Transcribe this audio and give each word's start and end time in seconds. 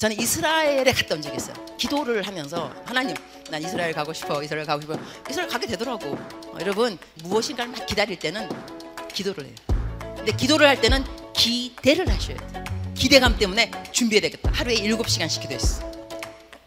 저는 0.00 0.16
이스라엘에 0.20 0.84
갔다 0.92 1.16
온 1.16 1.22
적이 1.22 1.38
있어요. 1.38 1.56
기도를 1.76 2.24
하면서 2.24 2.72
하나님, 2.84 3.16
난 3.50 3.60
이스라엘 3.60 3.92
가고 3.92 4.12
싶어. 4.12 4.40
이스라엘 4.44 4.64
가고 4.64 4.80
싶어. 4.80 4.96
이스라엘 5.28 5.50
가게 5.50 5.66
되더라고. 5.66 6.10
어, 6.12 6.56
여러분 6.60 6.96
무엇인가를 7.24 7.72
막 7.72 7.84
기다릴 7.84 8.16
때는 8.16 8.48
기도를 9.12 9.46
해요. 9.46 9.54
근데 10.14 10.30
기도를 10.30 10.68
할 10.68 10.80
때는 10.80 11.02
기대를 11.34 12.08
하셔야 12.08 12.36
돼요. 12.36 12.64
기대감 12.94 13.36
때문에 13.36 13.72
준비해야 13.90 14.20
되겠다. 14.20 14.52
하루에 14.54 14.76
7시간씩 14.76 15.40
기도했어. 15.40 15.90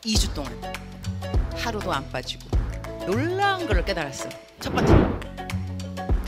2주 0.01 0.33
동안. 0.33 0.53
하루도 1.55 1.89
안 1.93 2.11
빠지고. 2.11 2.49
놀라운 3.05 3.65
걸 3.65 3.85
깨달았어. 3.85 4.27
첫 4.59 4.73
번째. 4.73 4.93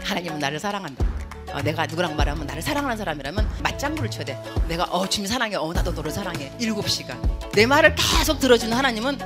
하나님은 0.06 0.40
나를 0.40 0.58
사랑한다. 0.58 1.13
어, 1.54 1.62
내가 1.62 1.86
누구랑 1.86 2.16
말하면 2.16 2.48
나를 2.48 2.62
사랑하는 2.62 2.98
사람이라면 2.98 3.48
맞장구를 3.62 4.10
쳐야 4.10 4.26
돼. 4.26 4.38
내가 4.68 4.86
어 4.86 5.08
주님 5.08 5.28
사랑해. 5.28 5.56
어 5.56 5.72
나도 5.72 5.92
너를 5.92 6.12
사랑해. 6.12 6.52
일곱 6.60 6.90
시간. 6.90 7.22
내 7.54 7.66
말을 7.66 7.96
계속 7.96 8.40
들어주는 8.40 8.76
하나님은 8.76 9.20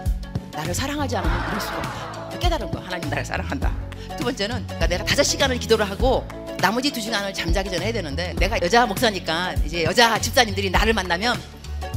나를 0.51 0.73
사랑하지 0.75 1.15
않으면 1.15 1.47
이럴 1.47 1.61
수가 1.61 1.77
없다. 1.77 2.39
깨달은 2.39 2.69
거. 2.71 2.79
하나님 2.79 3.09
나를 3.09 3.23
사랑한다. 3.23 3.71
두 4.17 4.23
번째는 4.25 4.63
그러니까 4.65 4.87
내가 4.87 5.05
다섯 5.05 5.23
시간을 5.23 5.57
기도를 5.59 5.89
하고 5.89 6.27
나머지 6.59 6.91
두 6.91 6.99
시간을 6.99 7.33
잠자기 7.33 7.69
전에 7.69 7.85
해야 7.85 7.93
되는데 7.93 8.33
내가 8.37 8.59
여자 8.61 8.85
목사니까 8.85 9.53
이제 9.65 9.83
여자 9.83 10.19
집사님들이 10.19 10.69
나를 10.69 10.93
만나면 10.93 11.39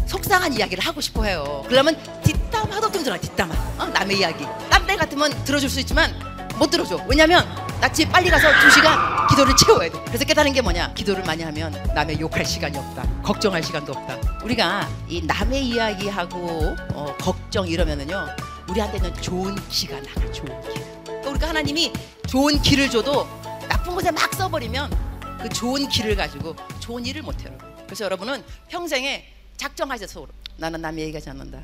속상한 0.06 0.52
이야기를 0.52 0.84
하고 0.84 1.00
싶어 1.00 1.24
해요. 1.24 1.64
그러면 1.68 1.96
뒷담 2.22 2.70
하도좀 2.70 3.02
들어 3.02 3.18
뒷담화. 3.18 3.54
어? 3.78 3.86
남의 3.86 4.18
이야기. 4.18 4.44
딴데 4.70 4.96
같으면 4.96 5.44
들어줄 5.44 5.68
수 5.68 5.80
있지만 5.80 6.12
못 6.58 6.70
들어줘. 6.70 7.04
왜냐면 7.08 7.48
나 7.80 7.90
집에 7.90 8.10
빨리 8.12 8.28
가서 8.28 8.46
두 8.60 8.70
시간 8.70 9.26
기도를 9.28 9.54
채워야 9.56 9.90
돼. 9.90 9.98
그래서 10.04 10.24
깨달은 10.24 10.52
게 10.52 10.60
뭐냐? 10.60 10.92
기도를 10.92 11.24
많이 11.24 11.42
하면 11.42 11.72
남의 11.94 12.20
욕할 12.20 12.44
시간이 12.44 12.76
없다. 12.76 13.22
걱정할 13.22 13.62
시간도 13.62 13.92
없다. 13.92 14.38
우리가 14.44 14.86
이 15.08 15.22
남의 15.22 15.66
이야기하고 15.66 16.76
어, 16.92 17.16
걱정 17.18 17.66
이러면은요. 17.66 18.26
우리한테는 18.68 19.14
좋은 19.22 19.54
기가 19.70 19.98
나가. 20.02 20.30
좋은 20.30 20.60
기. 20.60 20.80
그러니까 21.04 21.30
우리가 21.30 21.48
하나님이 21.48 21.92
좋은 22.28 22.60
길을 22.60 22.90
줘도 22.90 23.26
나쁜 23.66 23.94
곳에 23.94 24.10
막 24.10 24.32
써버리면 24.34 25.38
그 25.40 25.48
좋은 25.48 25.88
길을 25.88 26.16
가지고 26.16 26.54
좋은 26.80 27.06
일을 27.06 27.22
못해요. 27.22 27.56
그래서 27.86 28.04
여러분은 28.04 28.44
평생에 28.68 29.26
작정하셔서 29.56 30.26
나는 30.58 30.82
남의 30.82 31.04
얘기하지 31.04 31.30
않는다. 31.30 31.60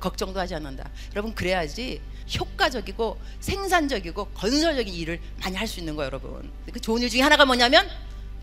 걱정도 0.00 0.38
하지 0.40 0.54
않는다. 0.54 0.88
여러분 1.12 1.34
그래야지 1.34 2.00
효과적이고 2.38 3.20
생산적이고 3.40 4.26
건설적인 4.34 4.92
일을 4.94 5.20
많이 5.42 5.56
할 5.56 5.66
수 5.68 5.80
있는 5.80 5.94
거예요, 5.96 6.06
여러분. 6.06 6.50
그 6.72 6.80
좋은 6.80 7.02
일 7.02 7.10
중에 7.10 7.20
하나가 7.20 7.44
뭐냐면 7.44 7.88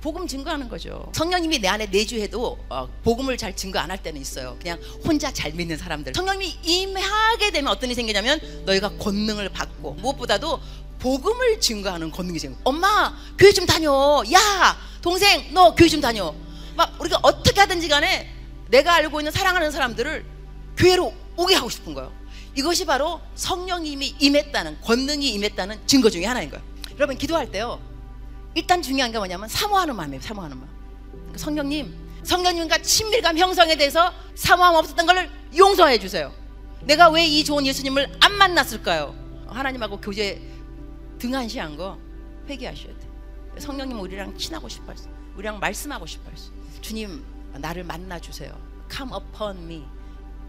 복음 0.02 0.28
증거하는 0.28 0.68
거죠. 0.68 1.12
성령님이 1.14 1.60
내 1.60 1.68
안에 1.68 1.86
내주해도 1.88 2.58
어, 2.70 2.88
복음을 3.04 3.38
잘 3.38 3.56
증거 3.56 3.78
안 3.80 3.92
할 3.92 4.02
때는 4.02 4.20
있어요. 4.20 4.58
그냥 4.60 4.80
혼자 5.06 5.32
잘 5.32 5.52
믿는 5.54 5.78
사람들. 5.78 6.14
성령님이 6.16 6.58
임하게 6.64 7.52
되면 7.52 7.72
어떤 7.72 7.90
일이 7.90 7.96
생기냐면 7.96 8.40
너희가 8.66 8.90
권능을 8.98 9.50
받고 9.50 9.94
무엇보다도 9.96 10.60
복음을 11.00 11.60
증거하는 11.60 12.10
권능이 12.12 12.40
생겨. 12.40 12.58
엄마 12.64 13.16
교회 13.38 13.52
좀 13.52 13.66
다녀. 13.68 14.24
야 14.34 14.78
동생 15.02 15.54
너 15.54 15.74
교회 15.76 15.88
좀 15.88 16.02
다녀. 16.02 16.34
막 16.76 17.00
우리가 17.00 17.20
어떻게 17.22 17.60
하든지 17.60 17.88
간에 17.88 18.32
내가 18.70 18.94
알고 18.96 19.20
있는 19.20 19.32
사랑하는 19.32 19.70
사람들을 19.72 20.26
교회로 20.78 21.14
오게 21.38 21.56
하고 21.56 21.70
싶은 21.70 21.94
거예요. 21.94 22.12
이것이 22.56 22.86
바로 22.86 23.22
성령님이 23.36 24.16
임했다는 24.20 24.82
권능이 24.82 25.30
임했다는 25.34 25.88
증거 25.88 26.10
중에 26.10 26.26
하나인 26.26 26.50
거예요. 26.50 26.64
여러분 26.96 27.18
기도할 27.18 27.50
때요. 27.52 27.80
일단 28.54 28.82
중요한 28.82 29.12
게 29.12 29.18
뭐냐면 29.18 29.48
사모하는 29.48 29.96
마음이에요. 29.96 30.22
사모하는 30.22 30.58
마음. 30.58 30.70
그러니까 31.12 31.38
성령님, 31.38 31.96
성령님과 32.24 32.82
친밀감 32.82 33.38
형성에 33.38 33.76
대해서 33.78 34.14
사모함 34.36 34.76
없었던 34.76 35.06
것을 35.06 35.30
용서해 35.56 36.00
주세요. 36.00 36.34
내가 36.82 37.10
왜 37.10 37.26
이 37.26 37.44
좋은 37.44 37.66
예수님을 37.66 38.18
안 38.20 38.34
만났을까요? 38.34 39.16
하나님하고 39.48 40.02
교제 40.02 40.42
등한시한 41.20 41.78
거 41.78 41.98
회개하셔야 42.50 42.94
돼. 42.98 43.08
성령님 43.60 44.00
우리랑 44.00 44.38
친하고 44.38 44.68
싶어 44.68 44.92
했어. 44.92 45.08
우리랑 45.38 45.60
말씀하고 45.60 46.06
싶어 46.06 46.30
했어. 46.32 46.52
주님 46.82 47.24
나를 47.54 47.84
만나 47.84 48.20
주세요. 48.20 48.52
Come 48.92 49.14
upon 49.16 49.58
me. 49.64 49.86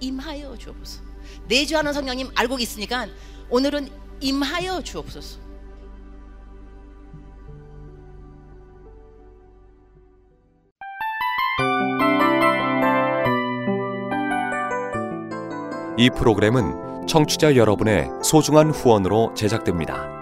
임하여 0.03 0.57
주옵소서. 0.59 1.03
내주하는 1.49 1.93
성령님 1.93 2.31
알고 2.35 2.59
있으니까 2.59 3.07
오늘은 3.49 3.89
임하여 4.21 4.83
주옵소서. 4.83 5.41
이 15.99 16.11
프로그램은 16.11 17.07
청취자 17.07 17.55
여러분의 17.57 18.09
소중한 18.23 18.71
후원으로 18.71 19.35
제작됩니다. 19.35 20.22